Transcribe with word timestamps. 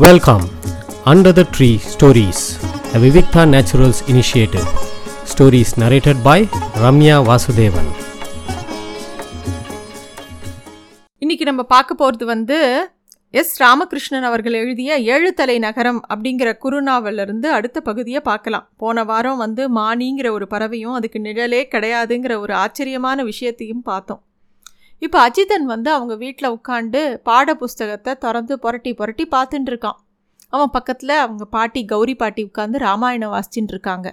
Welcome 0.00 0.42
under 1.04 1.32
the 1.32 1.42
tree 1.56 1.76
stories 1.76 2.42
a 2.94 2.98
Vivikta 2.98 3.42
naturals 3.52 4.00
initiative 4.06 4.66
Stories 5.32 5.70
narrated 5.78 6.22
by 6.22 6.48
Ramya 6.82 7.16
Vasudevan 7.28 7.88
இன்னைக்கு 11.18 11.44
நம்ம 11.44 11.62
பார்க்க 11.62 11.94
போகிறது 11.94 12.26
வந்து 12.26 12.88
எஸ். 13.30 13.62
ராமகிருஷ்ணன் 13.62 14.22
அவர்கள் 14.22 14.52
எழுதிய 14.52 14.98
ஏழு 14.98 15.34
தலை 15.34 15.58
நகரம் 15.58 16.02
அப்படிங்கிற 16.14 16.52
குறுநாவலிருந்து 16.64 17.46
அடுத்த 17.46 17.80
பகுதியை 17.80 18.20
பார்க்கலாம். 18.20 18.68
போன 18.76 19.04
வாரம் 19.04 19.36
வந்து 19.36 19.74
மானிங்கிற 19.74 20.30
ஒரு 20.30 20.46
பறவையும் 20.46 20.92
அதுக்கு 20.92 21.18
நிழலே 21.18 21.68
கிடையாதுங்கிற 21.74 22.38
ஒரு 22.38 22.54
ஆச்சரியமான 22.54 23.22
விஷயத்தையும் 23.22 23.82
பார்த்தோம். 23.82 24.25
இப்போ 25.02 25.18
அஜிதன் 25.26 25.66
வந்து 25.72 25.90
அவங்க 25.90 26.14
வீட்டில் 26.14 26.54
உட்காந்து 26.56 27.00
பாட 27.28 27.54
புஸ்தகத்தை 27.54 28.12
திறந்து 28.14 28.54
புரட்டி 28.58 28.92
புரட்டி 28.94 29.24
பார்த்துட்டு 29.34 29.70
இருக்கான். 29.72 29.98
அவன் 30.52 30.70
பக்கத்தில் 30.70 31.14
அவங்க 31.24 31.44
பாட்டி 31.56 31.80
கௌரி 31.84 32.14
பாட்டி 32.14 32.42
உட்காந்து 32.50 32.78
ராமாயணம் 32.78 33.32
வாசிச்சுட்டு 33.34 33.72
இருக்காங்க. 33.74 34.08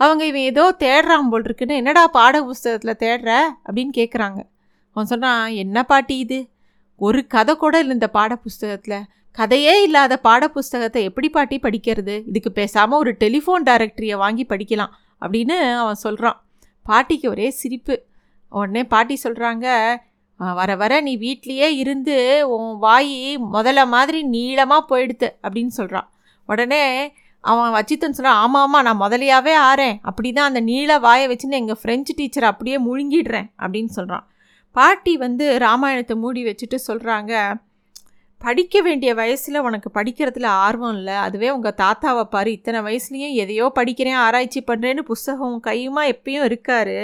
அவங்க 0.00 0.22
இவன் 0.26 0.46
ஏதோ 0.50 0.64
தேடுறான் 0.78 1.28
போல் 1.32 1.44
இருக்குன்னு 1.44 1.74
என்னடா 1.76 2.02
பாட 2.08 2.36
புஸ்தகத்தில் 2.42 3.00
தேடுற? 3.04 3.30
அப்படின்னு 3.66 3.92
கேட்குறாங்க 4.00 4.40
அவன் 4.96 5.10
சொல்கிறான் 5.12 5.44
என்ன 5.64 5.84
பாட்டி 5.84 6.16
இது? 6.18 6.38
ஒரு 7.00 7.20
கதை 7.26 7.52
கூட 7.56 7.74
இல்லை 7.78 7.94
இந்த 7.98 8.08
பாட 8.08 8.32
புஸ்தகத்தில். 8.36 8.98
கதையே 9.38 9.74
இல்லாத 9.82 10.14
பாட 10.26 10.48
புஸ்தகத்தை 10.48 11.00
எப்படி 11.04 11.28
பாட்டி 11.28 11.56
படிக்கிறது? 11.62 12.16
இதுக்கு 12.30 12.50
பேசாமல் 12.52 12.98
ஒரு 12.98 13.12
டெலிஃபோன் 13.20 13.64
டைரக்டரியை 13.70 14.16
வாங்கி 14.24 14.46
படிக்கலாம். 14.48 14.92
அப்படின்னு 15.22 15.56
அவன் 15.82 16.02
சொல்கிறான் 16.06 16.38
பாட்டிக்கு 16.86 17.28
ஒரே 17.28 17.48
சிரிப்பு. 17.60 17.96
உடனே 18.52 18.82
பாட்டி 18.84 19.14
சொல்கிறாங்க 19.22 19.66
வர 20.36 20.76
வர 20.76 21.00
நீ 21.00 21.16
வீட்லேயே 21.16 21.68
இருந்து 21.68 22.48
உன் 22.48 22.78
வாய் 22.78 23.38
முதல்ல 23.52 23.86
மாதிரி 23.86 24.22
நீளமாக 24.22 24.82
போயிடுத்து 24.90 25.28
அப்படின்னு 25.42 25.66
சொல்கிறான் 25.66 26.08
உடனே 26.46 27.12
அவன் 27.40 27.72
வச்சித்தன் 27.72 28.16
சொல்கிறான் 28.16 28.34
ஆமாம் 28.34 28.62
ஆமாம் 28.62 28.82
நான் 28.82 29.00
முதலியாவே 29.00 29.54
ஆறேன். 29.54 29.98
அப்படி 30.02 30.32
தான் 30.32 30.46
அந்த 30.46 30.60
நீள 30.60 30.98
வாயை 30.98 31.26
வச்சுன்னு 31.28 31.50
எங்கள் 31.50 31.76
ஃப்ரெஞ்சு 31.82 32.12
டீச்சர் 32.16 32.44
அப்படியே 32.44 32.78
முழுங்கிடுறேன். 32.78 33.50
அப்படின்னு 33.58 33.88
சொல்கிறான் 33.88 34.26
பாட்டி 34.72 35.16
வந்து 35.16 35.58
ராமாயணத்தை 35.58 36.16
மூடி 36.16 36.44
வச்சுட்டு 36.44 36.78
சொல்கிறாங்க 36.86 37.54
படிக்க 38.44 38.80
வேண்டிய 38.82 39.10
வயசில் 39.20 39.64
உனக்கு 39.66 39.88
படிக்கிறதுல 39.94 40.48
ஆர்வம் 40.66 40.94
இல்லை. 40.98 41.14
அதுவே 41.26 41.48
உங்கள் 41.56 41.76
தாத்தாவை 41.82 42.24
பாரு 42.34 42.50
இத்தனை 42.52 42.80
வயசுலேயும் 42.86 43.34
எதையோ 43.42 43.66
படிக்கிறேன் 43.78 44.18
ஆராய்ச்சி 44.24 44.60
பண்ணுறேன்னு 44.70 45.02
புஸ்தகம் 45.10 45.56
கையுமா 45.66 46.02
எப்பயும் 46.14 46.46
இருக்காரு. 46.48 46.96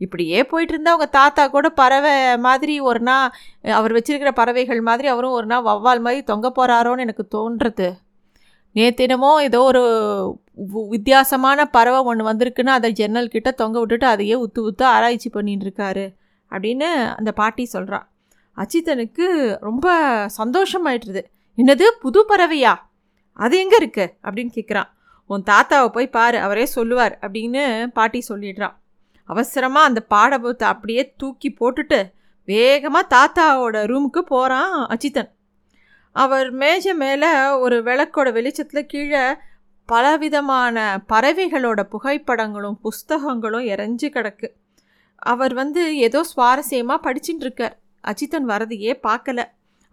இப்படியே 0.00 0.38
போயிட்டு 0.50 0.74
இருந்தால் 0.74 0.96
உங்கள் 0.98 1.14
தாத்தா 1.18 1.44
கூட 1.56 1.68
பறவை 1.80 2.14
மாதிரி 2.46 2.76
ஒரு 2.90 3.02
நாள் 3.08 3.32
அவர் 3.78 3.96
வச்சுருக்கிற 3.96 4.32
பறவைகள் 4.40 4.82
மாதிரி 4.90 5.08
அவரும் 5.14 5.36
ஒரு 5.40 5.48
நாள் 5.52 5.66
வவ்வால் 5.70 6.04
மாதிரி 6.06 6.22
தொங்க 6.32 6.48
போகிறாரோன்னு 6.58 7.04
எனக்கு 7.06 7.26
தோன்றுறது. 7.36 7.88
நேத்தினமோ 8.76 9.30
ஏதோ 9.48 9.60
ஒரு 9.70 9.82
வித்தியாசமான 10.94 11.60
பறவை 11.76 12.00
ஒன்று 12.10 12.30
வந்திருக்குன்னா 12.30 12.74
அதை 12.78 12.90
ஜன்னல் 13.00 13.34
கிட்ட 13.34 13.50
தொங்க 13.60 13.76
விட்டுட்டு 13.80 14.06
அதையே 14.06 14.36
உத்து 14.44 14.60
உத்து 14.70 14.84
ஆராய்ச்சி 14.94 15.28
பண்ணிட்டு 15.36 15.66
இருக்காரு 15.66 16.06
அப்படின்னு 16.52 16.88
அந்த 17.18 17.30
பாட்டி 17.40 17.64
சொல்கிறான் 17.74 18.06
அஜித்தனுக்கு 18.60 19.26
ரொம்ப 19.60 19.86
சந்தோஷமாயிட்டுருது 20.42 21.22
என்னது? 21.58 21.86
புது 22.00 22.24
பறவையா? 22.28 22.74
அது 23.32 23.58
எங்கே 23.58 23.76
இருக்கு? 23.76 24.14
அப்படின்னு 24.22 24.52
கேட்குறான் 24.54 24.88
உன் 25.26 25.42
தாத்தாவை 25.50 25.88
போய் 25.88 26.08
பாரு 26.08 26.38
அவரே 26.38 26.66
சொல்லுவார் 26.66 27.18
அப்படின்னு 27.20 27.86
பாட்டி 27.86 28.22
சொல்லிடுறான். 28.28 28.76
அவசரமாக 29.24 29.86
அந்த 29.86 30.00
பாடபுத்தை 30.00 30.68
அப்படியே 30.68 31.14
தூக்கி 31.16 31.54
போட்டுட்டு 31.60 32.12
வேகமாக 32.44 33.10
தாத்தாவோட 33.16 33.76
ரூமுக்கு 33.90 34.18
போகிறான் 34.18 34.86
அஜித்தன். 34.86 35.30
அவர் 36.12 36.50
மேஜை 36.50 36.94
மேலே 36.94 37.48
ஒரு 37.48 37.82
விளக்கோட 37.82 38.32
வெளிச்சத்தில் 38.32 38.86
கீழே 38.86 39.36
பலவிதமான 39.88 40.76
பறவைகளோட 41.08 41.80
புகைப்படங்களும் 41.92 42.80
புஸ்தகங்களும் 42.82 43.66
இறஞ்சி 43.66 44.08
கிடக்கு. 44.08 44.48
அவர் 45.16 45.54
வந்து 45.54 45.96
ஏதோ 45.96 46.20
சுவாரஸ்யமாக 46.32 47.04
படிச்சுட்டுருக்கார் 47.06 47.76
அஜித்தன் 48.04 48.46
வரதையே 48.48 48.92
பார்க்கல. 49.02 49.40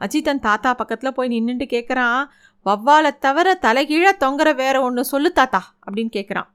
அஜித்தன் 0.01 0.39
தாத்தா 0.39 0.73
பக்கத்தில் 0.73 1.13
போய் 1.13 1.29
நின்றுட்டு 1.29 1.65
கேட்குறான் 1.69 2.19
வவ்வாலை 2.65 3.11
தவிர 3.19 3.47
தலைகீழ 3.61 4.07
தொங்குற 4.23 4.55
வேற 4.55 4.81
ஒன்று 4.81 5.03
சொல்லு 5.05 5.31
தாத்தா 5.33 5.61
அப்படின்னு 5.85 6.11
கேட்குறான் 6.15 6.49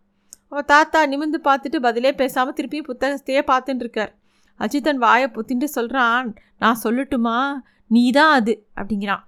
அவன் 0.48 0.64
தாத்தா 0.64 1.00
நிமிந்து 1.06 1.38
பார்த்துட்டு 1.44 1.78
பதிலே 1.80 2.10
பேசாமல் 2.14 2.54
திருப்பி 2.54 2.80
புத்தகத்தையே 2.80 3.42
பார்த்துட்டு 3.50 3.78
இருக்கார். 3.78 4.12
அஜித்தன் 4.60 4.96
வாயை 4.96 5.28
புத்தின்ட்டு 5.28 5.64
சொல்கிறான் 5.64 6.26
நான் 6.58 6.80
சொல்லட்டுமா? 6.84 7.36
நீ 7.86 8.10
தான் 8.10 8.32
அது 8.32 8.66
அப்படிங்கிறான். 8.76 9.22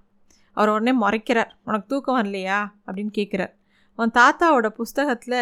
அவர் 0.57 0.69
உடனே 0.69 0.93
முறைக்கிறார் 0.99 1.51
உனக்கு 1.65 1.87
தூக்கம் 1.87 2.17
வரலையா? 2.17 2.59
அப்படின்னு 2.85 3.11
கேட்குறார் 3.13 3.53
உன் 3.99 4.11
தாத்தாவோட 4.11 4.67
புஸ்தகத்தில் 4.69 5.39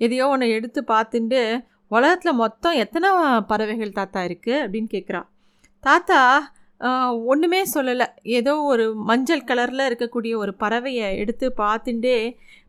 எதையோ 0.00 0.28
ஒன்று 0.28 0.48
எடுத்து 0.48 0.80
பார்த்துட்டு 0.88 1.40
உலகத்தில் 1.86 2.32
மொத்தம் 2.34 2.72
எத்தனை 2.74 3.08
பறவைகள் 3.46 3.92
தாத்தா 3.92 4.20
இருக்குது 4.20 4.62
அப்படின்னு 4.64 4.90
கேட்குறான் 4.90 5.28
தாத்தா 5.84 6.20
ஒன்றுமே 7.30 7.60
சொல்லலை. 7.74 8.06
ஏதோ 8.38 8.52
ஒரு 8.72 8.84
மஞ்சள் 9.08 9.46
கலரில் 9.46 9.88
இருக்கக்கூடிய 9.88 10.32
ஒரு 10.36 10.52
பறவையை 10.62 11.06
எடுத்து 11.22 11.46
பார்த்துட்டே 11.62 12.18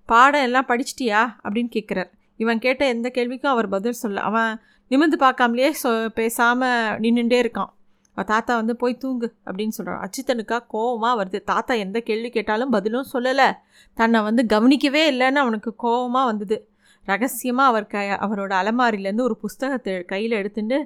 பாடம் 0.10 0.46
எல்லாம் 0.48 0.70
படிச்சிட்டியா? 0.70 1.22
அப்படின்னு 1.44 1.72
கேட்குறார் 1.76 2.10
இவன் 2.40 2.64
கேட்ட 2.66 2.84
எந்த 2.94 3.08
கேள்விக்கும் 3.18 3.54
அவர் 3.54 3.68
பதில் 3.76 4.00
சொல்ல 4.02 4.22
அவன் 4.30 4.52
நிமிர்ந்து 4.92 5.18
பார்க்காமலேயே 5.26 5.72
சொ 5.82 5.90
பேசாமல் 6.20 6.96
நின்றுட்டே 7.04 7.40
இருக்கான். 7.44 7.72
அவன் 8.18 8.30
தாத்தா 8.32 8.54
வந்து 8.62 8.76
போய் 8.82 9.00
தூங்கு 9.04 9.28
அப்படின்னு 9.48 9.76
சொல்கிறான் 9.78 10.02
அச்சித்தனுக்கா 10.06 10.58
கோவமாக 10.74 11.20
வருது. 11.20 11.40
தாத்தா 11.52 11.74
எந்த 11.86 11.98
கேள்வி 12.10 12.30
கேட்டாலும் 12.38 12.74
பதிலும் 12.76 13.12
சொல்லலை. 13.14 13.50
தன்னை 13.98 14.22
வந்து 14.30 14.44
கவனிக்கவே 14.56 15.04
இல்லைன்னு 15.14 15.44
அவனுக்கு 15.46 15.74
கோவமாக 15.86 16.30
வந்தது. 16.32 16.58
ரகசியமாக 17.08 17.72
அவர் 17.72 17.92
க 17.94 17.98
அவரோட 18.26 18.52
அலமாரிலேருந்து 18.62 19.28
ஒரு 19.28 19.36
புஸ்தகத்தை 19.44 19.94
கையில் 20.14 20.40
எடுத்துட்டு 20.42 20.80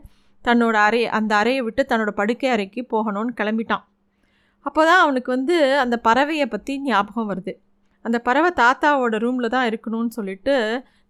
தன்னோட 0.46 0.76
அறை 0.88 1.02
அந்த 1.18 1.32
அறையை 1.42 1.62
விட்டு 1.68 1.82
தன்னோட 1.92 2.12
படுக்கை 2.20 2.50
அறைக்கு 2.56 2.82
போகணும்னு 2.94 3.34
கிளம்பிட்டான். 3.40 3.84
அப்போ 4.66 4.82
தான் 4.90 5.02
அவனுக்கு 5.04 5.30
வந்து 5.32 5.56
அந்த 5.84 5.96
பறவையை 6.08 6.48
பற்றி 6.50 6.74
ஞாபகம் 6.82 7.30
வருது. 7.32 7.54
அந்த 8.06 8.18
பறவை 8.28 8.50
தாத்தாவோட 8.62 9.16
ரூமில் 9.26 9.54
தான் 9.56 9.68
இருக்கணும்னு 9.72 10.12
சொல்லிட்டு 10.18 10.56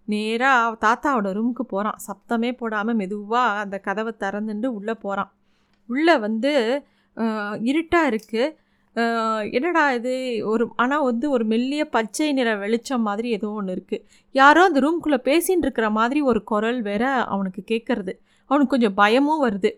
நேராக 0.07 0.77
தாத்தாவோட 0.85 1.27
ரூமுக்கு 1.37 1.63
போகிறான் 1.63 1.99
சப்தமே 2.07 2.49
போடாமல் 2.61 2.97
மெதுவாக 3.01 3.61
அந்த 3.63 3.75
கதவை 3.87 4.11
திறந்துட்டு 4.23 4.69
உள்ளே 4.77 4.95
போகிறான் 5.03 5.31
உள்ளே 5.89 6.15
வந்து 6.25 6.51
இருட்டாக 7.69 8.09
இருக்குது 8.11 8.45
என்னடா 9.51 9.91
இது? 9.91 10.13
ஒரு 10.45 10.71
ஆனால் 10.75 11.03
வந்து 11.03 11.29
ஒரு 11.29 11.45
மெல்லிய 11.45 11.85
பச்சை 11.85 12.31
நிற 12.33 12.55
வெளிச்சம் 12.55 13.01
மாதிரி 13.01 13.29
ஏதோ 13.29 13.49
ஒன்று 13.49 13.73
இருக்குது 13.75 14.03
யாரோ 14.31 14.63
அந்த 14.63 14.79
ரூம்குள்ளே 14.79 15.19
பேசின்னு 15.29 15.65
இருக்கிற 15.65 15.89
மாதிரி 15.89 16.21
ஒரு 16.21 16.43
குரல் 16.43 16.81
வேற 16.81 17.11
அவனுக்கு 17.11 17.63
கேட்குறது 17.71 18.13
அவனுக்கு 18.45 18.73
கொஞ்சம் 18.73 18.93
பயமும் 18.93 19.43
வருது. 19.43 19.71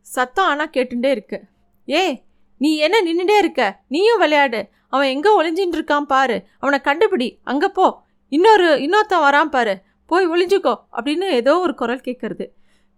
சத்தம் 0.00 0.46
ஆனால் 0.46 0.70
கேட்டுட்டே 0.72 1.10
இருக்கு. 1.10 1.40
ஏ 1.88 2.22
நீ 2.56 2.76
என்ன 2.76 2.96
நின்றுட்டே 3.00 3.38
இருக்க? 3.38 3.80
நீயும் 3.88 4.18
விளையாடு. 4.18 4.68
அவன் 4.88 5.08
எங்கே 5.08 5.30
ஒளிஞ்சின்னு 5.40 5.76
இருக்கான் 5.78 6.00
பாரு. 6.00 6.44
அவனை 6.58 6.78
கண்டுபிடி. 6.84 7.38
அங்கே 7.42 7.68
போ. 7.68 8.02
இன்னொரு 8.28 8.68
இன்னொருத்தன் 8.76 9.24
வரான் 9.26 9.50
பாரு. 9.50 9.82
போய் 10.06 10.28
ஒளிஞ்சுக்கோ. 10.28 10.74
அப்படின்னு 10.92 11.28
ஏதோ 11.30 11.58
ஒரு 11.58 11.74
குரல் 11.74 12.06
கேட்குறது 12.06 12.46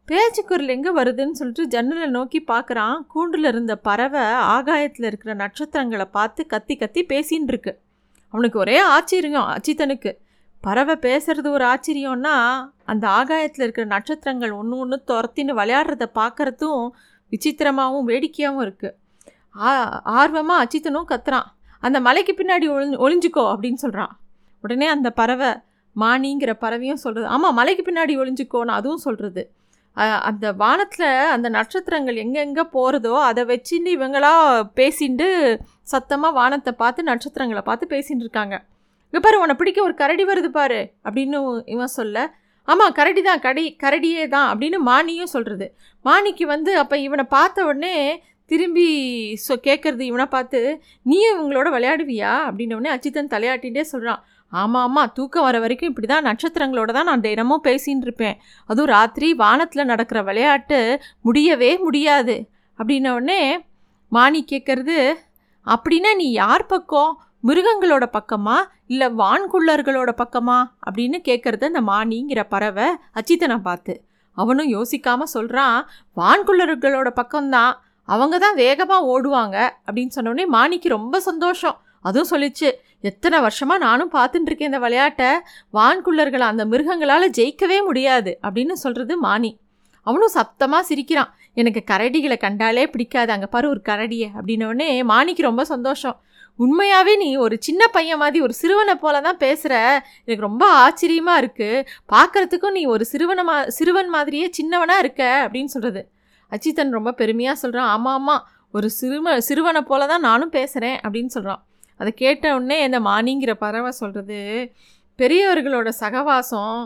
பேச்சு 0.08 0.42
எங்கே 0.74 0.90
வருதுன்னு 0.90 1.38
சொல்லிட்டு 1.38 1.64
ஜன்னலை 1.66 2.06
நோக்கி 2.16 2.38
பார்க்குறான். 2.46 2.96
கூண்டில் 3.12 3.44
இருந்த 3.44 3.76
பறவை 3.76 4.24
ஆகாயத்தில் 4.56 5.06
இருக்கிற 5.06 5.32
நட்சத்திரங்களை 5.34 6.06
பார்த்து 6.10 6.46
கத்தி 6.46 6.74
கத்தி 6.76 7.02
பேசின்னு 7.12 7.50
இருக்கு. 7.52 7.72
அவனுக்கு 8.34 8.58
ஒரே 8.58 8.76
ஆச்சரியம் 8.94 9.48
அச்சித்தனுக்கு. 9.54 10.12
பறவை 10.62 10.94
பேசுறது 11.06 11.48
ஒரு 11.50 11.64
ஆச்சரியம்னா 11.64 12.34
அந்த 12.84 13.04
ஆகாயத்தில் 13.20 13.64
இருக்கிற 13.64 13.86
நட்சத்திரங்கள் 13.86 14.52
ஒன்று 14.52 14.76
ஒன்று 14.78 14.96
துரத்தின்னு 15.10 15.52
விளையாடுறத 15.60 16.04
பார்க்குறதும் 16.20 16.82
விசித்திரமாகவும் 17.32 18.08
வேடிக்கையாகவும் 18.10 18.64
இருக்குது 18.66 18.96
ஆ 19.60 19.70
ஆர்வமாக 20.20 20.62
அச்சித்தனும் 20.64 21.08
கத்துறான். 21.12 21.48
அந்த 21.82 21.98
மலைக்கு 22.00 22.32
பின்னாடி 22.40 22.66
ஒளி 22.74 22.96
ஒளிஞ்சுக்கோ 23.06 23.44
அப்படின்னு 23.52 23.80
சொல்கிறான் 23.84 24.12
உடனே 24.64 24.86
அந்த 24.86 25.08
பறவை 25.10 25.50
மானிங்கிற 25.96 26.52
பறவையும் 26.64 27.02
சொல்கிறது 27.04 27.26
ஆமாம் 27.28 27.58
மலைக்கு 27.60 27.82
பின்னாடி 27.88 28.14
ஒளிஞ்சுக்கோன்னு 28.22 28.78
அதுவும் 28.78 29.04
சொல்கிறது 29.06 29.42
அந்த 29.96 30.52
வானத்தில் 30.52 31.08
அந்த 31.28 31.48
நட்சத்திரங்கள் 31.48 32.16
எங்கெங்கே 32.16 32.62
போகிறதோ 32.72 33.14
அதை 33.20 33.44
வச்சுட்டு 33.44 33.90
இவங்களா 33.96 34.62
பேசிட்டு 34.76 35.58
சத்தமாக 35.82 36.32
வானத்தை 36.32 36.72
பார்த்து 36.72 37.02
நட்சத்திரங்களை 37.02 37.62
பார்த்து 37.62 37.86
பேசிகிட்டு 37.86 38.20
இருக்காங்க. 38.20 38.64
இங்கே 39.04 39.20
பாரு 39.20 39.40
உன்னை 39.40 39.56
பிடிக்க 39.56 39.82
ஒரு 39.82 39.94
கரடி 39.94 40.24
வருது 40.24 40.48
பாரு 40.48 40.92
அப்படின்னு 41.04 41.62
இவன் 41.66 41.86
சொல்ல 41.86 42.34
ஆமாம் 42.68 42.92
கரடி 42.92 43.22
தான் 43.22 43.40
கடி 43.40 43.76
கரடியே 43.82 44.28
தான் 44.28 44.54
அப்படின்னு 44.54 44.78
மானியும் 44.86 45.32
சொல்கிறது 45.32 45.74
மானிக்கு 46.04 46.44
வந்து 46.44 46.78
அப்போ 46.78 46.96
இவனை 46.96 47.24
பார்த்த 47.24 47.64
உடனே 47.64 48.22
திரும்பி 48.46 48.86
சொ 49.48 49.54
கேட்குறது 49.62 50.00
இவனை 50.00 50.26
பார்த்து 50.26 50.80
நீயும் 51.02 51.38
இவங்களோட 51.38 51.68
விளையாடுவியா? 51.70 52.32
அப்படின்ன 52.48 52.90
அச்சித்தன் 52.90 53.30
தலையாட்டிகிட்டே 53.30 53.80
சொல்கிறான் 53.80 54.24
ஆமாம் 54.52 54.82
ஆமாம் 54.82 55.12
தூக்கம் 55.14 55.42
வர 55.42 55.58
வரைக்கும் 55.58 55.88
இப்படி 55.88 56.06
தான் 56.06 56.24
நட்சத்திரங்களோட 56.24 56.92
தான் 56.92 57.04
நான் 57.04 57.20
தினமும் 57.20 57.64
பேசின்னு 57.64 58.04
இருப்பேன். 58.06 58.40
அதுவும் 58.66 58.90
ராத்திரி 58.90 59.34
வானத்தில் 59.34 59.84
நடக்கிற 59.84 60.22
விளையாட்டு 60.22 61.00
முடியவே 61.20 61.78
முடியாது. 61.78 62.48
அப்படின்னோடனே 62.78 63.70
மாணி 64.08 64.30
மானி 64.32 64.44
கேட்குறது 64.52 65.14
அப்படின்னா 65.66 66.14
நீ 66.16 66.30
யார் 66.30 66.66
பக்கம்? 66.66 67.22
மிருகங்களோட 67.46 68.04
பக்கமா? 68.12 68.56
இல்லை 68.86 69.08
வான்குள்ளர்களோட 69.08 70.10
பக்கமா? 70.16 70.58
அப்படின்னு 70.90 71.18
கேட்குறது 71.28 71.64
அந்த 71.64 71.80
மானிங்கிற 71.80 72.42
பறவை 72.48 72.84
அச்சித்தனை 73.14 73.58
பார்த்து. 73.58 74.04
அவனும் 74.32 74.72
யோசிக்காமல் 74.72 75.32
சொல்கிறான் 75.34 75.88
வான்குள்ளர்களோட 76.16 77.08
பக்கம்தான். 77.22 77.72
அவங்க 78.04 78.38
தான் 78.38 78.54
வேகமாக 78.54 79.08
ஓடுவாங்க. 79.12 79.56
அப்படின்னு 79.90 80.10
சொன்னோடனே 80.16 80.46
மாணிக்கு 80.46 80.88
ரொம்ப 80.88 81.20
சந்தோஷம். 81.20 81.78
அதுவும் 82.04 82.30
சொல்லிச்சு 82.30 82.68
எத்தனை 83.00 83.36
வருஷமாக 83.40 83.84
நானும் 83.86 84.12
பார்த்துட்டுருக்கேன் 84.14 84.70
இந்த 84.70 84.78
விளையாட்டை. 84.78 85.30
வான்குள்ளர்களை 85.74 86.46
அந்த 86.52 86.64
மிருகங்களால் 86.64 87.34
ஜெயிக்கவே 87.38 87.78
முடியாது 87.84 88.32
அப்படின்னு 88.42 88.74
சொல்கிறது 88.84 89.14
மானி. 89.18 89.50
அவனும் 90.06 90.34
சத்தமாக 90.36 90.82
சிரிக்கிறான். 90.82 91.30
எனக்கு 91.52 91.80
கரடிகளை 91.90 92.36
கண்டாலே 92.36 92.84
பிடிக்காது 92.90 93.30
அங்கே 93.32 93.46
பாரு 93.46 93.66
ஒரு 93.68 93.82
கரடியை 93.88 94.28
அப்படின்னோடனே 94.36 94.88
மாணிக்கு 95.04 95.42
ரொம்ப 95.42 95.64
சந்தோஷம். 95.64 96.16
உண்மையாகவே 96.58 97.12
நீ 97.16 97.28
ஒரு 97.36 97.56
சின்ன 97.60 97.82
பையன் 97.86 98.18
மாதிரி 98.18 98.40
ஒரு 98.40 98.52
சிறுவனை 98.52 98.94
போல 98.94 99.20
தான் 99.20 99.36
பேசுகிற 99.36 99.74
எனக்கு 100.24 100.46
ரொம்ப 100.46 100.64
ஆச்சரியமாக 100.80 101.40
இருக்குது 101.42 101.84
பார்க்குறதுக்கும் 102.12 102.70
நீ 102.70 102.82
ஒரு 102.86 103.04
சிறுவனை 103.04 103.44
மா 103.44 103.56
சிறுவன் 103.68 104.10
மாதிரியே 104.10 104.46
சின்னவனாக 104.58 104.98
இருக்க 104.98 105.22
அப்படின்னு 105.44 105.66
சொல்கிறது 105.66 106.02
அச்சித்தன் 106.52 106.90
ரொம்ப 106.90 107.12
பெருமையாக 107.12 107.56
சொல்கிறான் 107.56 107.86
ஆமாம் 107.86 108.14
ஆமாம் 108.14 108.44
ஒரு 108.74 108.88
சிறுவ 108.90 109.38
சிறுவனை 109.40 109.82
போல 109.82 110.06
தான் 110.06 110.20
நானும் 110.20 110.50
பேசுகிறேன் 110.50 110.98
அப்படின்னு 111.02 111.32
சொல்கிறான் 111.32 111.62
அதை 112.00 112.10
கேட்ட 112.12 112.54
உடனே 112.54 112.78
இந்த 112.82 113.00
மானிங்கிற 113.00 113.52
பறவை 113.54 113.90
சொல்கிறது 113.90 114.40
பெரியவர்களோட 115.18 115.88
சகவாசம் 116.00 116.76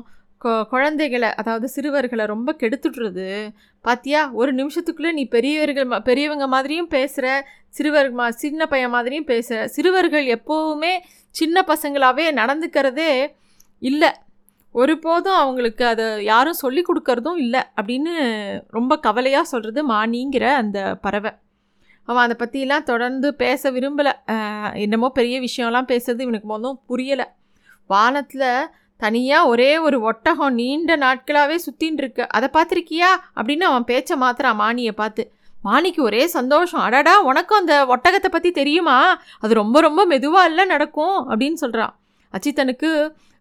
கொ 0.45 0.51
குழந்தைகளை 0.65 1.29
அதாவது 1.35 1.69
சிறுவர்களை 1.69 2.25
ரொம்ப 2.27 2.51
கெடுத்துட்றது 2.61 3.29
பாத்தியா? 3.85 4.31
ஒரு 4.33 4.51
நிமிஷத்துக்குள்ளே 4.55 5.11
நீ 5.13 5.25
பெரியவர்கள் 5.27 6.03
பெரியவங்க 6.03 6.47
மாதிரியும் 6.47 6.89
பேசுகிற 6.89 7.27
சிறுவர் 7.69 8.11
மா 8.11 8.27
சின்ன 8.31 8.67
பையன் 8.67 8.91
மாதிரியும் 8.91 9.25
பேசுகிற 9.25 9.69
சிறுவர்கள் 9.69 10.27
எப்போவுமே 10.37 10.93
சின்ன 11.35 11.65
பசங்களாகவே 11.67 12.27
நடந்துக்கிறதே 12.41 13.11
இல்லை. 13.83 14.11
ஒருபோதும் 14.75 15.35
அவங்களுக்கு 15.35 15.85
அதை 15.87 16.07
யாரும் 16.25 16.61
சொல்லி 16.65 16.83
கொடுக்கறதும் 16.83 17.37
இல்லை. 17.37 17.63
அப்படின்னு 17.81 18.15
ரொம்ப 18.69 18.99
கவலையாக 18.99 19.45
சொல்கிறது 19.45 19.83
மானிங்கிற 19.91 20.45
அந்த 20.55 20.79
பறவை. 21.01 21.33
அவன் 22.09 22.25
அதை 22.25 22.37
பற்றிலாம் 22.41 22.89
தொடர்ந்து 22.91 23.29
பேச 23.43 23.71
விரும்பலை. 23.77 24.13
என்னமோ 24.85 25.09
பெரிய 25.19 25.37
விஷயம்லாம் 25.47 25.91
பேசுறது 25.93 26.25
இவனுக்கு 26.27 26.49
மொதல் 26.55 26.81
புரியலை. 26.91 27.27
வானத்தில் 27.91 28.69
தனியாக 29.01 29.51
ஒரே 29.53 29.71
ஒரு 29.87 29.97
ஒட்டகம் 30.11 30.55
நீண்ட 30.61 30.93
நாட்களாகவே 30.97 31.57
சுற்றின்னு 31.65 32.03
இருக்கு. 32.03 32.25
அதை 32.37 32.49
பார்த்துருக்கியா 32.55 33.11
அப்படின்னு 33.39 33.65
அவன் 33.71 33.89
பேச்சை 33.91 34.17
மாத்திரான் 34.23 34.61
மானியை 34.63 34.93
பார்த்து 35.01 35.25
மானிக்கு 35.65 36.01
ஒரே 36.03 36.23
சந்தோஷம். 36.37 36.83
அடடா 36.87 37.15
உனக்கும் 37.31 37.61
அந்த 37.63 37.75
ஒட்டகத்தை 37.95 38.29
பற்றி 38.33 38.51
தெரியுமா? 38.61 38.97
அது 39.41 39.53
ரொம்ப 39.63 39.81
ரொம்ப 39.81 40.01
மெதுவாக 40.13 40.51
இல்லை 40.51 40.65
நடக்கும் 40.75 41.17
அப்படின்னு 41.31 41.59
சொல்கிறான் 41.65 41.95
அச்சித்தனுக்கு 42.35 42.91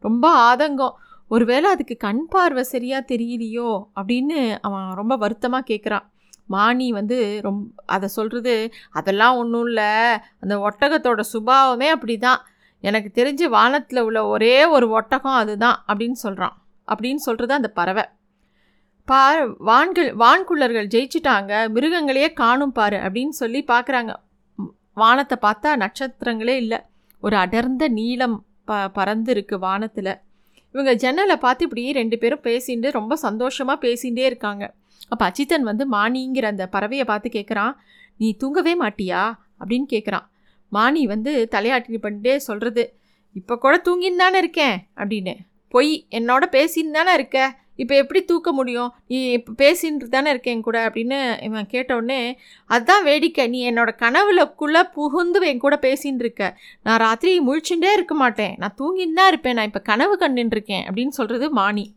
ரொம்ப 0.04 0.26
ஆதங்கம். 0.50 0.96
ஒருவேளை 1.34 1.68
அதுக்கு 1.74 1.96
கண் 1.98 2.24
பார்வை 2.34 2.64
சரியாக 2.72 3.10
தெரியலையோ 3.12 3.70
அப்படின்னு 4.00 4.40
அவன் 4.68 4.86
ரொம்ப 5.00 5.14
வருத்தமாக 5.24 5.68
கேட்குறான் 5.72 6.06
மானி 6.54 6.88
வந்து 6.98 7.18
ரொம் 7.46 7.62
அதை 7.96 8.08
சொல்கிறது 8.18 8.56
அதெல்லாம் 9.00 9.38
ஒன்றும் 9.42 9.68
இல்லை. 9.70 9.92
அந்த 10.44 10.56
ஒட்டகத்தோட 10.68 11.22
சுபாவமே 11.34 11.88
அப்படி 11.96 12.16
தான் 12.28 12.42
எனக்கு 12.84 13.10
தெரிஞ்சு 13.20 13.46
வானத்தில் 13.58 14.06
உள்ள 14.08 14.20
ஒரே 14.34 14.56
ஒரு 14.76 14.88
ஒட்டகம் 14.98 15.40
அதுதான் 15.42 15.78
அப்படின்னு 15.90 16.20
சொல்கிறான் 16.26 16.56
அப்படின்னு 16.88 17.22
சொல்கிறது 17.28 17.54
அந்த 17.60 17.70
பறவை. 17.80 18.06
பா 19.08 19.22
வான்கள் 19.70 20.10
வான்குள்ளர்கள் 20.22 20.92
ஜெயிச்சிட்டாங்க. 20.94 21.54
மிருகங்களையே 21.76 22.30
காணும் 22.42 22.76
பாரு 22.80 22.98
அப்படின்னு 23.06 23.36
சொல்லி 23.42 23.62
பார்க்குறாங்க 23.74 24.14
வானத்தை 25.04 25.38
பார்த்தா 25.46 25.72
நட்சத்திரங்களே 25.84 26.56
இல்லை. 26.64 26.80
ஒரு 27.24 27.36
அடர்ந்த 27.44 27.84
நீளம் 28.00 28.38
ப 28.70 28.78
பறந்து 28.98 29.32
இருக்குது 29.36 29.64
வானத்தில். 29.66 30.14
இவங்க 30.76 30.92
ஜன்னலை 31.04 31.36
பார்த்து 31.44 31.66
இப்படி 31.68 31.84
ரெண்டு 31.98 32.16
பேரும் 32.22 32.46
பேசிட்டு 32.48 32.88
ரொம்ப 32.98 33.14
சந்தோஷமாக 33.26 33.78
பேசிகிட்டே 33.86 34.24
இருக்காங்க. 34.30 34.64
அப்போ 35.10 35.32
அச்சித்தன் 35.32 35.62
வந்து 35.62 35.86
மானிங்கிற 35.90 36.44
அந்த 36.44 36.70
பறவையை 36.72 37.06
பார்த்து 37.06 37.30
கேட்குறான் 37.30 37.74
நீ 38.18 38.36
தூங்கவே 38.38 38.76
மாட்டியா? 38.76 39.34
அப்படின்னு 39.60 39.88
கேட்குறான் 39.90 40.26
மானி 40.70 41.06
வந்து 41.06 41.48
தலையாட்டி 41.52 42.00
பண்ணிட்டே 42.02 42.36
சொல்கிறது 42.36 42.94
இப்போ 43.32 43.58
கூட 43.58 43.82
தூங்கின்னு 43.86 44.16
தானே 44.16 44.38
இருக்கேன் 44.38 44.88
அப்படின்னு. 44.98 45.36
பொய் 45.70 46.06
என்னோட 46.10 46.44
பேசின்னு 46.52 46.92
தானே 46.92 47.14
இருக்க 47.14 47.64
இப்போ 47.76 47.96
எப்படி 47.96 48.24
தூக்க 48.24 48.52
முடியும்? 48.52 48.94
நீ 49.08 49.32
இப்போ 49.32 49.52
பேசின்னு 49.64 50.08
தானே 50.08 50.30
இருக்கேன் 50.30 50.62
கூட 50.62 50.90
அப்படின்னு 50.90 51.44
இவன் 51.44 51.68
கேட்டவுடனே 51.68 52.38
அதுதான் 52.66 53.04
வேடிக்கை 53.04 53.48
நீ 53.48 53.72
என்னோட 53.72 53.92
கனவுலக்குள்ளே 54.04 54.82
புகுந்து 54.94 55.48
என் 55.48 55.58
கூட 55.58 55.80
பேசின்னு 55.82 56.24
இருக்க. 56.26 56.58
நான் 56.84 56.98
ராத்திரி 56.98 57.40
முழிச்சுட்டே 57.40 57.92
இருக்க 57.94 58.14
மாட்டேன். 58.14 58.56
நான் 58.58 58.78
தூங்கின்னு 58.82 59.14
தான் 59.14 59.28
இருப்பேன். 59.28 59.54
நான் 59.54 59.66
இப்போ 59.66 59.80
கனவு 59.80 60.18
கண்டுன்னு 60.22 60.56
இருக்கேன் 60.58 60.86
அப்படின்னு 60.88 61.08
சொல்கிறது 61.08 61.50
மானி 61.52 61.96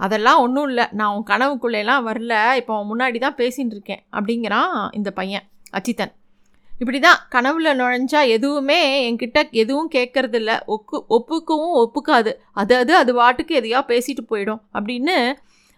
அதெல்லாம் 0.00 0.40
ஒன்றும் 0.44 0.68
இல்லை. 0.68 0.86
நான் 0.92 1.12
உன் 1.16 1.28
கனவுக்குள்ளேலாம் 1.30 2.06
வரல. 2.08 2.34
இப்போ 2.60 2.74
முன்னாடி 2.90 3.18
தான் 3.18 3.38
பேசின்னு 3.40 3.74
இருக்கேன் 3.76 4.02
அப்படிங்கிறான் 4.16 4.90
இந்த 4.98 5.10
பையன் 5.10 5.44
அச்சித்தன். 5.78 6.12
இப்படி 6.70 6.98
தான் 7.00 7.20
கனவுல 7.34 7.68
நுழைஞ்சா 7.80 8.20
எதுவுமே 8.36 8.80
என்கிட்ட 9.08 9.38
எதுவும் 9.62 9.90
கேட்கறதில்ல 9.94 10.52
ஒக்கு 10.74 10.96
ஒப்புக்கவும் 11.16 11.76
ஒப்புக்காது. 11.82 12.32
அது 12.52 12.76
அது 12.82 12.92
அது 12.96 13.12
வாட்டுக்கு 13.20 13.54
எதையா 13.60 13.80
பேசிட்டு 13.92 14.24
போயிடும் 14.32 14.60
அப்படின்னு 14.74 15.16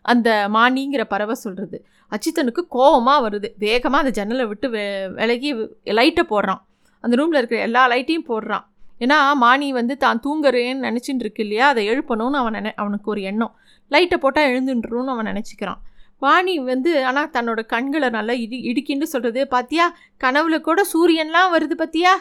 அந்த 0.04 0.28
மானிங்கிற 0.56 1.02
பறவை 1.04 1.36
சொல்கிறது 1.44 1.78
அச்சித்தனுக்கு 2.12 2.62
கோவமாக 2.76 3.24
வருது. 3.26 3.48
வேகமாக 3.64 4.02
அந்த 4.04 4.12
ஜன்னலை 4.18 4.44
விட்டு 4.46 4.68
வெ 4.70 4.84
விலகி 5.18 5.50
லைட்டை 5.98 6.24
போடுறான். 6.32 6.60
அந்த 7.04 7.16
ரூமில் 7.16 7.40
இருக்கிற 7.40 7.60
எல்லா 7.60 7.82
லைட்டையும் 7.92 8.28
போடுறான். 8.28 8.64
ஏன்னா 9.00 9.18
மானி 9.42 9.68
வந்து 9.78 9.94
தான் 10.04 10.20
தூங்குறேன்னு 10.24 10.84
நினச்சிட்டு 10.88 11.24
இருக்கு 11.24 11.42
இல்லையா? 11.44 11.66
அதை 11.72 11.82
எழுப்பணும்னு 11.92 12.40
அவன் 12.42 12.56
நினை 12.58 12.72
அவனுக்கு 12.82 13.08
ஒரு 13.14 13.22
எண்ணம். 13.30 13.54
லைட்டை 13.90 14.16
போட்டால் 14.24 14.48
எழுந்துன்றணும்னு 14.50 15.14
அவன் 15.14 15.30
நினச்சிக்கிறான். 15.32 15.80
வாணி 16.22 16.54
வந்து 16.72 16.90
ஆனால் 17.08 17.30
தன்னோட 17.36 17.60
கண்களை 17.72 18.08
நல்லா 18.16 18.34
இடி 18.44 18.58
இடிக்கின்னு 18.70 19.06
சொல்கிறது 19.12 19.40
பார்த்தியா 19.54 19.86
கனவுல 20.20 20.56
கூட 20.68 20.80
சூரியன்லாம் 20.92 21.52
வருது 21.54 21.76
பார்த்தியா 21.82 22.12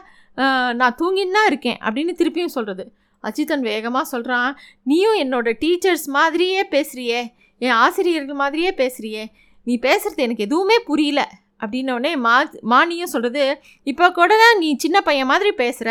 நான் 0.79 0.97
தூங்கின்னு 0.99 1.37
தான் 1.37 1.49
இருக்கேன் 1.51 1.79
அப்படின்னு 1.85 2.13
திருப்பியும் 2.19 2.55
சொல்கிறது 2.55 2.83
அச்சித்தன் 3.23 3.65
வேகமாக 3.69 4.05
சொல்கிறான் 4.05 4.51
நீயும் 4.85 5.17
என்னோட 5.23 5.49
டீச்சர்ஸ் 5.63 6.07
மாதிரியே 6.09 6.61
பேசுகிறியே 6.73 7.21
என் 7.61 7.77
ஆசிரியர்கள் 7.83 8.41
மாதிரியே 8.43 8.71
பேசுகிறியே 8.81 9.23
நீ 9.67 9.73
பேசுகிறது 9.81 10.25
எனக்கு 10.27 10.47
எதுவுமே 10.47 10.77
புரியல 10.85 11.21
அப்படின்னோடனே 11.61 12.11
மா 12.25 12.35
மானியும் 12.73 13.11
சொல்கிறது 13.13 13.45
இப்போ 13.87 14.05
கூட 14.11 14.33
தான் 14.43 14.59
நீ 14.59 14.69
சின்ன 14.77 14.97
பையன் 15.01 15.29
மாதிரி 15.31 15.51
பேசுகிற 15.53 15.89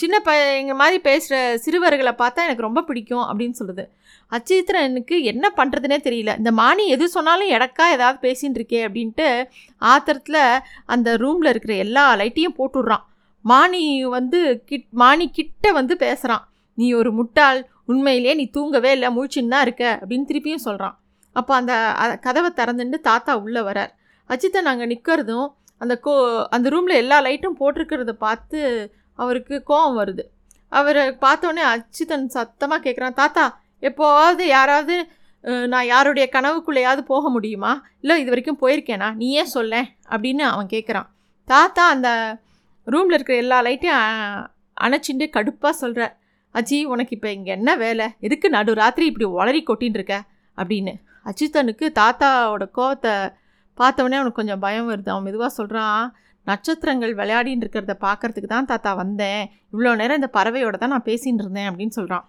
சின்ன 0.00 0.16
பையங்க 0.26 0.74
மாதிரி 0.80 0.98
பேசுகிற 1.06 1.36
சிறுவர்களை 1.64 2.12
பார்த்தா 2.22 2.44
எனக்கு 2.46 2.66
ரொம்ப 2.66 2.80
பிடிக்கும் 2.88 3.24
அப்படின்னு 3.28 3.58
சொல்லுது. 3.60 3.84
அச்சித்திரனுக்கு 4.32 5.16
என்ன 5.32 5.46
பண்ணுறதுனே 5.58 5.98
தெரியல. 6.06 6.32
இந்த 6.40 6.50
மானி 6.60 6.84
எது 6.94 7.04
சொன்னாலும் 7.16 7.52
எடக்கா 7.56 7.84
ஏதாவது 7.96 8.18
பேசின்னு 8.26 8.58
இருக்கே 8.60 8.80
அப்படின்ட்டு 8.86 9.28
ஆத்திரத்தில் 9.82 10.42
அந்த 10.94 11.16
ரூமில் 11.24 11.52
இருக்கிற 11.52 11.74
எல்லா 11.84 12.04
லைட்டையும் 12.22 12.58
போட்டுடுறான். 12.58 13.04
மானி 13.44 13.82
வந்து 14.16 14.40
கிட் 14.70 14.88
மானி 15.02 15.26
கிட்ட 15.38 15.72
வந்து 15.78 15.96
பேசுகிறான் 16.04 16.44
நீ 16.78 16.86
ஒரு 17.00 17.10
முட்டாள். 17.18 17.60
உண்மையிலேயே 17.92 18.34
நீ 18.40 18.46
தூங்கவே 18.56 18.92
இல்லை. 18.96 19.10
முழிச்சின்னு 19.16 19.54
தான் 19.54 19.64
இருக்க. 19.66 19.84
அப்படின்னு 20.02 20.28
திருப்பியும் 20.30 20.66
சொல்கிறான் 20.68 20.96
அப்போ 21.36 21.52
அந்த 21.60 21.72
கதவை 22.24 22.50
திறந்துட்டு 22.58 22.98
தாத்தா 23.08 23.32
உள்ளே 23.44 23.62
வரார் 23.68 23.92
அச்சித்தன் 24.30 24.70
அங்கே 24.70 24.86
நிற்கிறதும் 24.92 25.48
அந்த 25.80 25.94
கோ 26.04 26.12
அந்த 26.56 26.66
ரூமில் 26.74 27.00
எல்லா 27.00 27.16
லைட்டும் 27.26 27.58
போட்டிருக்கிறத 27.58 28.12
பார்த்து 28.26 28.60
அவருக்கு 29.16 29.62
கோவம் 29.68 29.98
வருது. 29.98 30.24
அவரை 30.72 31.08
பார்த்தோன்னே 31.20 31.64
அச்சுத்தன் 31.66 32.26
சத்தமாக 32.26 32.90
கேட்குறான் 32.90 33.12
தாத்தா 33.12 33.44
எப்போவாவது 33.82 34.42
யாராவது 34.48 34.94
நான் 35.66 35.86
யாருடைய 35.86 36.28
கனவுக்குள்ளேயாவது 36.32 37.02
போக 37.04 37.28
முடியுமா? 37.28 37.72
இல்லை 38.00 38.20
இது 38.20 38.28
வரைக்கும் 38.28 38.60
போயிருக்கேனா? 38.60 39.14
நீ 39.14 39.30
ஏன் 39.32 39.46
சொல்லேன் 39.46 39.88
அப்படின்னு 40.08 40.44
அவன் 40.46 40.66
கேட்குறான் 40.66 41.08
தாத்தா 41.48 41.88
அந்த 41.88 42.08
ரூமில் 42.86 43.12
இருக்கிற 43.12 43.38
எல்லா 43.38 43.62
லைட்டையும் 43.62 44.00
அ- 44.00 44.46
அணைச்சிட்டு 44.80 45.26
கடுப்பாக 45.32 45.70
சொல்கிறார் 45.74 46.14
அஜி 46.54 46.84
உனக்கு 46.84 47.14
இப்போ 47.16 47.30
இங்கே 47.30 47.50
என்ன 47.50 47.74
வேலை? 47.76 48.06
எதுக்கு 48.20 48.50
நடு 48.50 48.74
ராத்திரி 48.74 49.06
இப்படி 49.06 49.26
உளறி 49.30 49.62
கொட்டின்னு 49.62 49.98
இருக்க? 49.98 50.16
அப்படின்னு. 50.58 50.92
அச்சுத்தனுக்கு 51.24 51.86
தாத்தாவோட 51.94 52.64
கோவத்தை 52.74 53.14
பார்த்தவொடனே 53.78 54.18
அவனுக்கு 54.20 54.40
கொஞ்சம் 54.40 54.58
பயம் 54.58 54.88
வருது. 54.90 55.08
அவன் 55.08 55.22
மெதுவாக 55.22 55.48
சொல்கிறான் 55.48 56.04
நட்சத்திரங்கள் 56.46 57.12
விளையாடின்னு 57.14 57.64
இருக்கிறத 57.64 57.94
பார்க்கறதுக்கு 58.00 58.48
தான் 58.48 58.64
தாத்தா 58.64 58.90
வந்தேன். 58.94 59.42
இவ்வளோ 59.72 59.92
நேரம் 59.96 60.18
இந்த 60.22 60.30
பறவையோட 60.32 60.76
தான் 60.78 60.94
நான் 60.94 61.08
பேசின்னு 61.10 61.42
இருந்தேன் 61.44 61.68
அப்படின்னு 61.70 61.88
சொல்கிறான் 61.88 62.26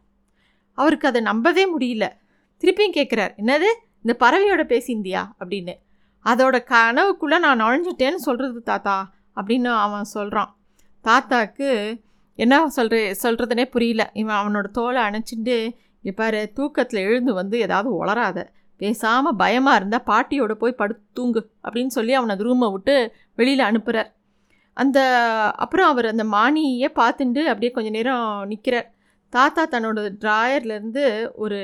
அவருக்கு 0.77 1.07
அதை 1.07 1.21
நம்பவே 1.21 1.63
முடியல. 1.73 2.05
திருப்பியும் 2.63 2.95
கேட்குறார் 2.97 3.33
என்னது? 3.41 3.69
இந்த 4.01 4.13
பறவையோட 4.19 4.61
பேசியிருந்தியா? 4.63 5.21
அப்படின்னு. 5.39 5.73
அதோட 6.25 6.57
கனவுக்குள்ளே 6.73 7.37
நான் 7.39 7.61
நுழைஞ்சிட்டேன்னு 7.61 8.21
சொல்கிறது 8.27 8.61
தாத்தா 8.63 8.95
அப்படின்னு 9.35 9.71
அவன் 9.85 10.07
சொல்கிறான் 10.15 10.51
தாத்தாக்கு 11.05 11.69
என்ன 12.39 12.69
சொல்கிற 12.69 12.97
சொல்கிறதுனே 13.23 13.65
புரியல. 13.65 14.03
இவன் 14.13 14.35
அவனோட 14.35 14.67
தோலை 14.71 15.01
அணைச்சிட்டு 15.01 15.57
இப்பாரு 16.03 16.41
தூக்கத்தில் 16.53 16.99
எழுந்து 16.99 17.33
வந்து 17.33 17.57
ஏதாவது 17.59 17.89
உளராத 17.95 18.39
பேசாமல் 18.77 19.35
பயமாக 19.35 19.79
இருந்தால் 19.79 20.07
பாட்டியோட 20.11 20.53
போய் 20.61 20.79
படு 20.81 20.93
தூங்கு 21.13 21.41
அப்படின்னு 21.63 21.93
சொல்லி 21.97 22.13
அவனை 22.13 22.35
ரூமை 22.47 22.67
விட்டு 22.71 22.95
வெளியில் 23.35 23.67
அனுப்புகிறார் 23.69 24.09
அந்த 24.77 24.99
அப்புறம் 25.55 25.89
அவர் 25.89 26.05
அந்த 26.05 26.23
மானியை 26.35 26.89
பார்த்துட்டு 26.99 27.43
அப்படியே 27.51 27.71
கொஞ்சம் 27.71 27.97
நேரம் 27.97 28.25
நிற்கிறார் 28.47 28.89
தாத்தா 29.33 29.63
தன்னோட 29.71 29.99
ட்ராயர்லேருந்து 30.23 31.05
ஒரு 31.35 31.57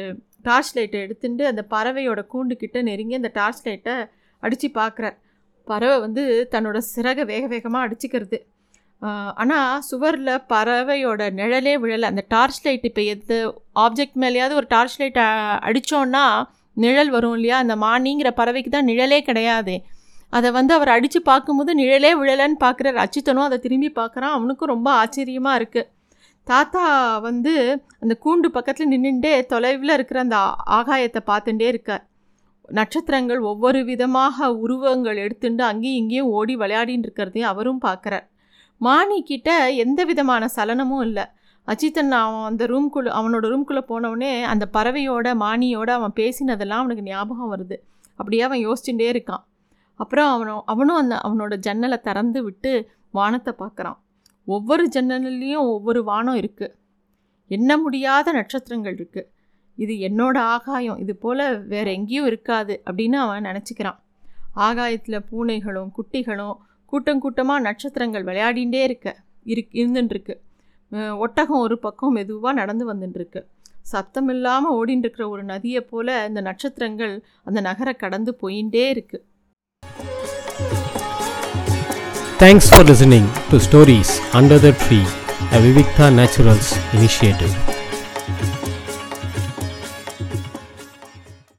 டார்ச் 0.47 0.71
லைட்டை 0.77 0.99
எடுத்துட்டு 1.01 1.43
அந்த 1.47 1.61
பறவையோட 1.69 2.21
கூண்டுக்கிட்ட 2.33 2.81
நெருங்கி 2.81 3.15
அந்த 3.15 3.31
டார்ச் 3.33 3.61
லைட்டை 3.67 3.93
அடித்து 4.43 4.67
பார்க்குறார். 4.79 5.15
பறவை 5.67 5.97
வந்து 6.05 6.23
தன்னோட 6.51 6.77
சிறகை 6.93 7.23
வேக 7.25 7.43
வேகமாக 7.47 7.85
அடிச்சுக்கிறது. 7.87 8.37
ஆனால் 9.41 9.81
சுவரில் 9.89 10.43
பறவையோட 10.53 11.21
நிழலே 11.39 11.73
விழலை. 11.83 12.07
அந்த 12.13 12.23
டார்ச் 12.33 12.59
லைட் 12.65 12.85
இப்போ 12.89 13.01
எந்த 13.13 13.33
ஆப்ஜெக்ட் 13.85 14.17
மேலேயாவது 14.23 14.57
ஒரு 14.61 14.67
டார்ச் 14.69 14.97
லைட்டை 15.01 15.25
அடித்தோன்னா 15.69 16.25
நிழல் 16.77 17.09
வரும் 17.09 17.35
இல்லையா? 17.37 17.57
அந்த 17.63 17.75
மானிங்கிற 17.85 18.29
பறவைக்கு 18.39 18.69
தான் 18.69 18.89
நிழலே 18.91 19.19
கிடையாது. 19.21 19.75
அதை 20.29 20.49
வந்து 20.51 20.73
அவர் 20.73 20.91
அடித்து 20.95 21.19
பார்க்கும்போது 21.21 21.71
நிழலே 21.81 22.11
விழலைன்னு 22.21 22.57
பார்க்குறாரு. 22.65 22.97
அச்சுத்தனும் 23.03 23.47
அதை 23.49 23.59
திரும்பி 23.59 23.89
பார்க்குறான். 23.99 24.35
அவனுக்கும் 24.37 24.73
ரொம்ப 24.75 24.89
ஆச்சரியமாக 25.01 25.59
இருக்குது 25.59 25.89
தாத்தா 26.47 26.85
வந்து 27.25 27.51
அந்த 28.03 28.13
கூண்டு 28.23 28.47
பக்கத்தில் 28.55 28.89
நின்றுட்டே 28.93 29.33
தொலைவில் 29.45 29.93
இருக்கிற 29.93 30.19
அந்த 30.19 30.37
ஆகாயத்தை 30.77 31.21
பார்த்துட்டே 31.29 31.67
இருக்கார். 31.73 32.03
நட்சத்திரங்கள் 32.69 33.41
ஒவ்வொரு 33.51 33.79
விதமாக 33.85 34.47
உருவங்கள் 34.63 35.21
எடுத்துட்டு 35.25 35.63
அங்கேயும் 35.63 35.99
இங்கேயும் 36.01 36.31
ஓடி 36.37 36.53
விளையாடின்னு 36.55 37.05
இருக்கிறதையும் 37.07 37.51
அவரும் 37.51 37.81
பார்க்குறார். 37.85 38.25
மானி 38.81 39.17
கிட்ட 39.23 39.49
எந்த 39.83 40.01
விதமான 40.09 40.43
சலனமும் 40.55 41.03
இல்லை. 41.07 41.25
அஜித்தன் 41.67 42.13
அவன் 42.19 42.47
அந்த 42.49 42.63
ரூம்குள்ளே 42.71 43.11
அவனோட 43.19 43.45
ரூம்குள்ளே 43.53 43.83
போனவுடனே 43.91 44.31
அந்த 44.51 44.65
பறவையோட 44.73 45.27
மானியோட 45.43 45.89
அவன் 45.99 46.15
பேசினதெல்லாம் 46.15 46.81
அவனுக்கு 46.83 47.03
ஞாபகம் 47.03 47.51
வருது. 47.53 47.77
அப்படியே 48.19 48.41
அவன் 48.47 48.63
யோசிச்சுட்டே 48.67 49.07
இருக்கான். 49.13 49.43
அப்புறம் 49.99 50.29
அவனும் 50.35 50.63
அவனும் 50.65 50.99
அந்த 51.01 51.15
அவனோட 51.25 51.53
ஜன்னலை 51.57 51.97
திறந்து 52.01 52.39
விட்டு 52.43 52.71
வானத்தை 53.11 53.53
பார்க்குறான். 53.61 53.97
ஒவ்வொரு 54.47 54.85
ஜன்னல்லையும் 54.95 55.65
ஒவ்வொரு 55.73 55.99
வானம் 56.03 56.35
இருக்குது 56.35 56.75
எண்ண 57.51 57.71
முடியாத 57.77 58.27
நட்சத்திரங்கள் 58.31 58.95
இருக்குது 58.99 59.29
இது 59.77 59.93
என்னோட 60.07 60.37
ஆகாயம். 60.55 60.97
இது 60.97 61.13
போல் 61.15 61.45
வேற 61.73 61.87
எங்கேயும் 61.91 62.25
இருக்காது 62.25 62.73
அப்படின்னு 62.85 63.17
அவன் 63.25 63.47
நினச்சிக்கிறான். 63.49 63.99
ஆகாயத்தில் 64.67 65.25
பூனைகளும் 65.31 65.91
குட்டிகளும் 65.97 66.57
கூட்டம் 66.91 67.19
கூட்டமாக 67.19 67.65
நட்சத்திரங்கள் 67.67 68.23
விளையாடிகிட்டே 68.23 68.81
இருக்க 68.83 69.07
இருக் 69.53 69.71
இருந்துட்டுருக்கு 69.73 70.35
ஒட்டகம் 71.17 71.59
ஒரு 71.59 71.79
பக்கம் 71.79 72.11
மெதுவாக 72.11 72.53
நடந்து 72.53 72.93
வந்துட்டுருக்கு 72.93 73.45
சத்தம் 73.81 74.29
இல்லாமல் 74.29 74.73
ஓடின்னு 74.73 75.27
ஒரு 75.29 75.43
நதியை 75.43 75.81
போல் 75.81 76.27
இந்த 76.27 76.41
நட்சத்திரங்கள் 76.41 77.23
அந்த 77.43 77.61
நகரை 77.61 77.93
கடந்து 77.93 78.37
போயிட்டே 78.41 78.89
இருக்கு. 78.89 79.25
Thanks 82.39 82.69
for 82.69 82.85
listening 82.85 83.27
to 83.51 83.57
stories 83.57 84.35
under 84.35 84.61
the 84.61 84.73
tree 84.87 85.01
a 85.53 85.59
Vivikta 85.59 86.13
naturals 86.13 86.73
initiative 86.93 87.82